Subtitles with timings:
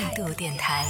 [0.00, 0.86] 态度电台，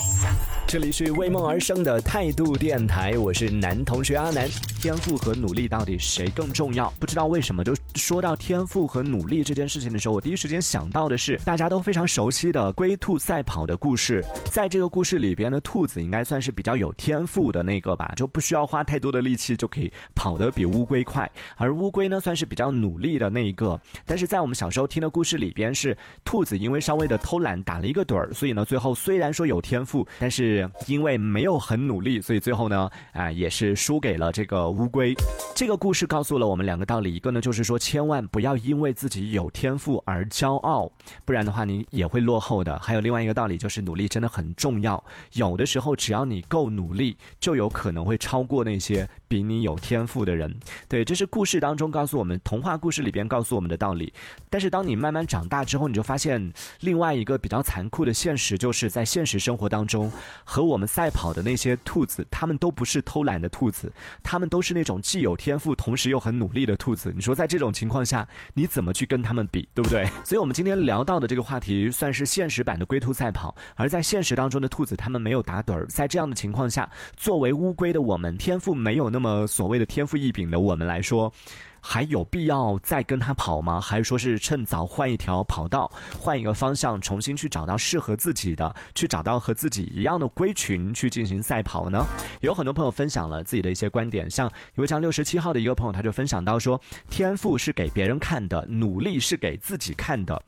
[0.66, 4.46] 这里是为梦而生的态度电台，我是男同学阿南。
[4.82, 6.92] 天赋和努力到底谁更重要？
[7.00, 14.24] 不知道为什么，就说到天赋和努力这件事情的时候，我第一时间想到的是大家都非常熟悉的龟兔赛跑的故事。
[14.50, 21.30] 在这个故事里边的兔子应该算是比较有天赋的那个吧，就不需要花太多的力气就可以跑得比乌龟快。
[21.56, 23.78] 而乌龟呢，算是比较努力的那一个。
[24.06, 34.68] 但是在我们小时候听的故事里边，是兔子因为稍微的偷懒打了一个盹儿，所以呢，最后虽然说有天赋，但是因为没有很努力，所以最后呢，啊，也是输给了这个。
[34.68, 35.14] 乌龟，
[35.54, 40.90] 这个故事告诉了我们两个道理，一个呢就是说，千万不要因为自己有天赋而骄傲，
[41.24, 42.78] 不然的话你也会落后的。
[42.80, 50.54] 还有另外一个道理就是，努力真的很重要，有的时候只要你够努力，就有可能会超过那些比你有天赋的人。
[50.88, 54.12] 对，这是故事当中告诉我们，童话故事里边告诉我们的道理。
[54.48, 60.12] 但是当你慢慢长大之后，你就发现另外一个比较残酷的现实，就是在现实生活当中，
[60.44, 64.62] 和我们赛跑的那些兔子，他们都不是偷懒的兔子，他们都。
[64.68, 67.10] 是那种既有天赋，同时又很努力的兔子。
[67.14, 70.04] 你说在这种情况下，你怎么去跟他们比，对不对？
[70.22, 73.56] 所以，我们今天聊到的这个话题，算是现实版的龟兔赛跑。
[73.76, 75.86] 而在现实当中的兔子，他们没有打盹儿。
[75.86, 81.32] 在这样的情况下，作为乌龟的我们，天赋没有那那么所谓的天赋异禀的我们来说。
[81.80, 83.80] 还有必要再跟他跑吗？
[83.80, 92.04] 还是说是趁早换一条跑道，换一个方向，重新去找到适合自己的，去找到和自己一样的龟群去进行赛跑呢？
[92.40, 100.42] 有很多朋友分享了自己的一些观点，像有位叫六十七号的一个朋友，他就分享到说：天赋是给别人看的，努力是给自己看的。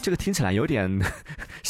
[0.00, 0.90] 这个听起来有点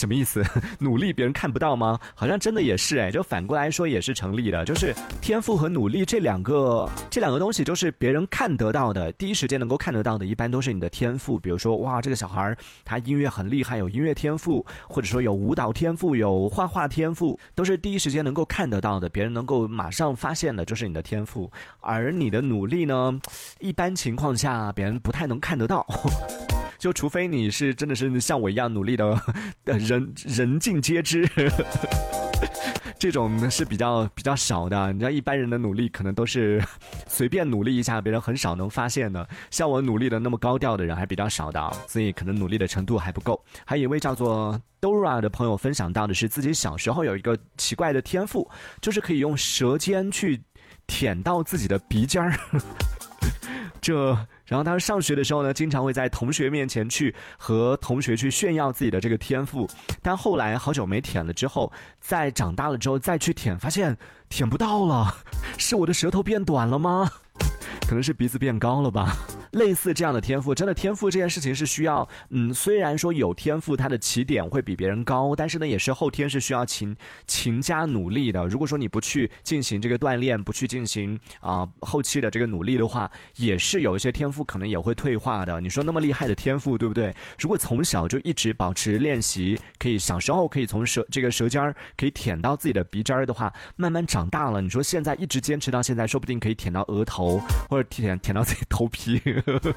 [0.01, 0.43] 什么意思？
[0.81, 1.99] 努力别人看不到吗？
[2.15, 9.13] 好像真的也是哎，就反过来说也是成立的，就是天赋和努力这两个这两个东西，就是别人看得到的。
[9.13, 11.39] 第一时间能够看得到的，一般都是你的天赋。
[11.39, 21.51] 比如说，哇，这个小孩他音乐很厉害，有音乐天赋，或者说有舞蹈天赋，有画画天赋，都是第一时间能够看得到的，别人能够马上发现的，就是你的天赋。
[21.81, 23.21] 而你的努力呢，
[23.59, 25.87] 一般情况下别人不太能看得到，
[26.81, 29.23] 就除非你是真的是像我一样努力的，
[29.65, 31.29] 人人尽皆知。
[32.99, 36.63] 这种是比较比较少的，你知道一般人的努力可能都是
[37.07, 39.27] 随便努力一下，别人很少能发现的。
[39.51, 43.43] 像我努力的那么高调的人还比较少的，所以可能努力的程度还不够。
[43.65, 50.41] 还有一位叫做 Dora 的朋友分享到的是，自己小时候有一个奇怪的天赋，就是可以用舌尖去
[50.87, 52.39] 舔到自己的鼻尖儿。
[53.81, 54.17] 这。
[54.51, 59.71] 然后他上学的时候呢，经常会在同学面前去和同学去炫耀自己的这个天赋，
[60.03, 63.97] 但后来好久没舔了之后，在长大了之后再去舔，发现
[64.29, 65.15] 舔不到了，
[65.57, 67.09] 是我的舌头变短了吗？
[67.87, 69.17] 可能是鼻子变高了吧。
[69.53, 76.97] 类似这样的天赋，真的天赋这件事情是需要，嗯，虽然说有天赋，它的起点会比别人高，但是呢，也是后天是需要勤
[77.27, 78.47] 勤加努力的。
[78.47, 85.61] 如果说你不去进行这个锻炼，不去进行啊后期的这个努力的话，也是有一些天赋可能也会退化的。
[85.61, 87.15] 你说那么厉害的天赋，对不对？
[87.39, 99.75] 如果从小就一直保持练习，可以小时候可以从舌这个舌尖儿可以舔到自己的鼻尖儿的话，慢慢长大了，你说现在一直坚持到现在，说不定可以舔到额头，或者舔舔到自己 头皮，呵呵。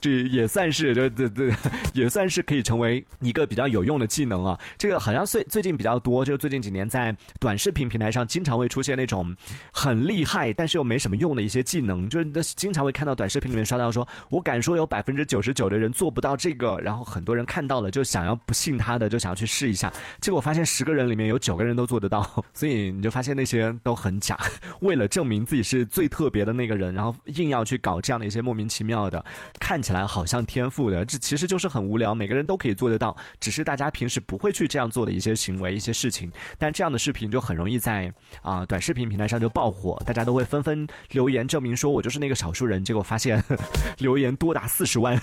[0.00, 1.50] 这也算是，这这这
[1.92, 4.58] 也算是可以成为一个比较有用的技能啊。
[4.76, 9.34] 这个好像最最近比较多，就最近几年在短视频平台上经常会出现那种
[9.72, 24.36] 很厉害但是又没什么用的一些技能，就是经常会看到短视频里面刷到说，我敢说有百分之九十九的人做不到这个，然后很多人看到了就想要不信他的，就想要去试一下，结果发现十个人里面有九个人都做得到，所以你就发现那些都很假，
[24.80, 29.21] 为了证明自己是最特别的那个人，然后硬要去搞这样的一些莫名其妙的。
[29.58, 36.30] 看起来好像天赋的，这其实就是很无聊，每个人都可以做得到，只是大家平时不会去这样做的一些行为、一些事情。
[36.58, 38.12] 但这样的视频就很容易在
[38.42, 42.82] 啊短视频平台上就爆火，大家都会纷纷留言证明说我就是那个少数人。
[42.82, 43.42] 结果发现
[43.98, 45.20] 留言多达四十万，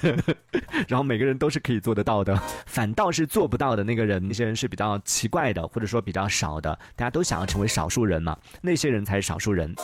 [0.88, 9.76] 然后每个人都是可以做得到的，反倒是做不到的那个人，那些人是比较奇怪的，或者说比较少的，大家都想要成为少数人嘛，那些人才是少数人。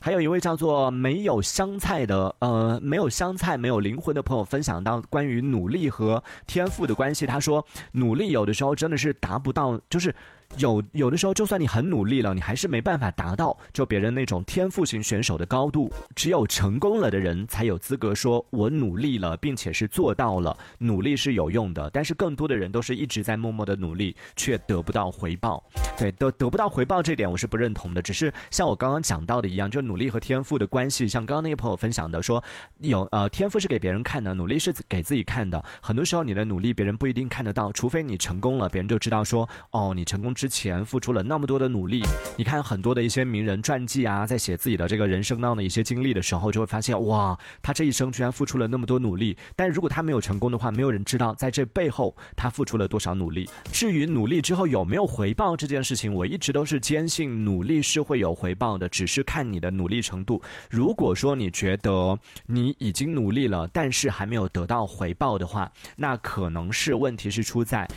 [0.00, 7.26] 还有一位叫做没有香菜的，呃，没有香菜、没有灵魂的朋友分享到关于努力和天赋的关系。
[7.26, 10.14] 他说，努力有的时候真的是达不到，就是。
[10.56, 15.92] 有有的时候，就算你很努力了，你还是没办法达到就别人那种天赋型选手的高度。
[16.16, 20.56] 只有成功了的人才有资格说“我努力了，并且是做到了”。
[20.78, 25.62] 努力是有用的，但是更多的人都是一直在默默的努力，却得不到回报。
[25.96, 28.02] 对，得得不到回报这点我是不认同的。
[28.02, 32.42] 只是像我刚刚讲到的一样，就努力和天赋的关系，像刚刚那个朋友分享的说，
[32.78, 35.62] 有呃天赋是给别人看的，努力是给自己看的。
[35.80, 42.00] 很多时候你的努力别人不一定看得到，除非你成功了，别人就知道说，哦，你成功之前付出了那么多的努力。
[42.36, 49.36] 你看很多的一些名人传记啊，在写自己的这个人生当中的一些经历的时候，就会发现，哇，他这一生居然付出了那么多努力。
[49.56, 53.50] 但如果他没有成功的话，没有人知道在这背后他付出了多少努力。
[53.72, 60.40] 至于努力之后有没有回报这件事情，我一直都是坚信努力是会有回报的，只是看你的努力程度。
[60.70, 67.88] 如果说你觉得你已经努力了，但是还没有得到回报的话，那可能是问题是出在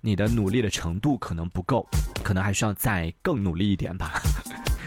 [0.00, 1.86] 你的努力的程度可能不够，
[2.22, 4.20] 可能还需要再更努力一点吧。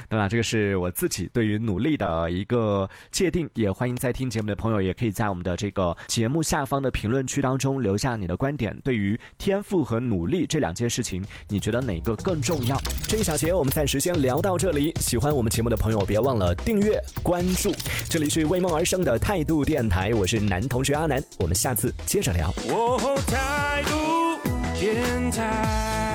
[0.07, 8.75] 当然，这个是我自己对于努力的一个界定，也欢迎在听节目的朋友，也可以在我们的这个节目下方的评论区当中留下你的观点。
[8.83, 12.75] 对于天赋和努力这两件事情，你觉得哪个更重要？
[13.07, 14.91] 这一小节我们暂时先聊到这里。
[15.00, 17.71] 喜欢我们节目的朋友，别忘了订阅关注。
[18.09, 22.51] 这里是为梦而生的态度电台，我是男同学阿南，我们下次接着聊。
[23.27, 24.19] 态度
[24.81, 26.08] 烟台。